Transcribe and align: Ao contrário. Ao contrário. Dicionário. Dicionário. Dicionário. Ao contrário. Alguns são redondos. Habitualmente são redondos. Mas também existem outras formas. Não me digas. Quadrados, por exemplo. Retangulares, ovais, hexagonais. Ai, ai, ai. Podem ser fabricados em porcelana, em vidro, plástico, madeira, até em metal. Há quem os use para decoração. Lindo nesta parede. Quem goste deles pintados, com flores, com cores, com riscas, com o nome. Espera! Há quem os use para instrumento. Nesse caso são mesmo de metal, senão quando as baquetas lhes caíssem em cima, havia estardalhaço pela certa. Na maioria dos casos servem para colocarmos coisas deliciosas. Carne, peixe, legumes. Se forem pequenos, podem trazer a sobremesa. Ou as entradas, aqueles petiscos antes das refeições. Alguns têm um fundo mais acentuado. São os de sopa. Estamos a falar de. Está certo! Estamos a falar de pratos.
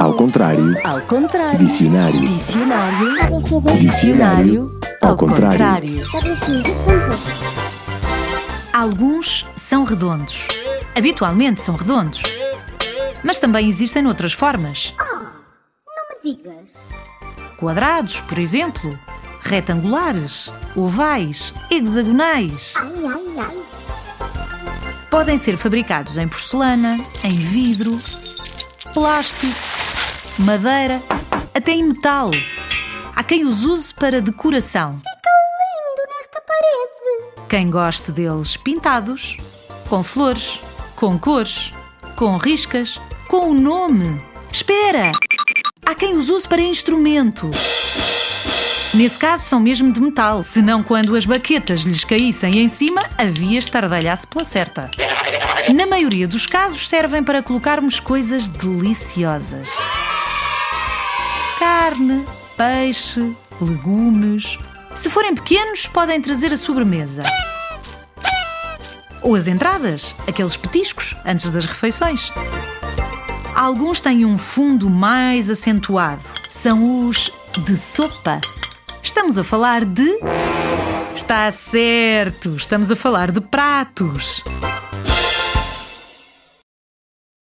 Ao 0.00 0.14
contrário. 0.14 0.74
Ao 0.84 1.00
contrário. 1.02 1.58
Dicionário. 1.58 2.20
Dicionário. 2.20 3.42
Dicionário. 3.78 4.80
Ao 5.00 5.16
contrário. 5.16 6.04
Alguns 8.72 9.46
são 9.56 9.84
redondos. 9.84 10.44
Habitualmente 10.96 11.60
são 11.60 11.76
redondos. 11.76 12.20
Mas 13.22 13.38
também 13.38 13.68
existem 13.68 14.04
outras 14.08 14.32
formas. 14.32 14.92
Não 14.98 16.24
me 16.24 16.34
digas. 16.34 16.74
Quadrados, 17.58 18.20
por 18.22 18.38
exemplo. 18.40 18.98
Retangulares, 19.42 20.52
ovais, 20.74 21.54
hexagonais. 21.70 22.74
Ai, 22.76 22.92
ai, 23.06 23.38
ai. 23.38 23.58
Podem 25.08 25.38
ser 25.38 25.56
fabricados 25.56 26.18
em 26.18 26.26
porcelana, 26.28 26.98
em 27.24 27.36
vidro, 27.36 27.98
plástico, 28.92 29.46
madeira, 30.38 31.02
até 31.54 31.72
em 31.72 31.84
metal. 31.84 32.30
Há 33.14 33.22
quem 33.22 33.44
os 33.44 33.64
use 33.64 33.94
para 33.94 34.20
decoração. 34.20 34.90
Lindo 34.92 36.08
nesta 36.08 36.40
parede. 36.40 37.48
Quem 37.48 37.70
goste 37.70 38.10
deles 38.12 38.56
pintados, 38.56 39.36
com 39.88 40.02
flores, 40.02 40.60
com 40.96 41.18
cores, 41.18 41.72
com 42.16 42.36
riscas, 42.36 43.00
com 43.28 43.50
o 43.50 43.54
nome. 43.54 44.20
Espera! 44.50 45.12
Há 45.86 45.94
quem 45.94 46.16
os 46.16 46.28
use 46.28 46.48
para 46.48 46.60
instrumento. 46.60 47.50
Nesse 48.92 49.16
caso 49.16 49.44
são 49.44 49.60
mesmo 49.60 49.92
de 49.92 50.00
metal, 50.00 50.42
senão 50.42 50.82
quando 50.82 51.14
as 51.14 51.24
baquetas 51.24 51.82
lhes 51.82 52.02
caíssem 52.02 52.58
em 52.58 52.66
cima, 52.66 53.00
havia 53.16 53.56
estardalhaço 53.56 54.26
pela 54.26 54.44
certa. 54.44 54.90
Na 55.72 55.86
maioria 55.86 56.26
dos 56.26 56.44
casos 56.44 56.88
servem 56.88 57.22
para 57.22 57.40
colocarmos 57.40 58.00
coisas 58.00 58.48
deliciosas. 58.48 59.68
Carne, 61.58 62.26
peixe, 62.56 63.36
legumes. 63.60 64.58
Se 64.96 65.08
forem 65.08 65.36
pequenos, 65.36 65.86
podem 65.86 66.20
trazer 66.20 66.52
a 66.52 66.56
sobremesa. 66.56 67.22
Ou 69.22 69.36
as 69.36 69.46
entradas, 69.46 70.16
aqueles 70.26 70.56
petiscos 70.56 71.14
antes 71.24 71.48
das 71.52 71.64
refeições. 71.64 72.32
Alguns 73.54 74.00
têm 74.00 74.24
um 74.24 74.36
fundo 74.36 74.90
mais 74.90 75.48
acentuado. 75.48 76.22
São 76.50 77.06
os 77.06 77.30
de 77.64 77.76
sopa. 77.76 78.40
Estamos 79.02 79.38
a 79.38 79.44
falar 79.44 79.84
de. 79.84 80.18
Está 81.14 81.50
certo! 81.50 82.56
Estamos 82.56 82.90
a 82.90 82.96
falar 82.96 83.32
de 83.32 83.40
pratos. 83.40 84.42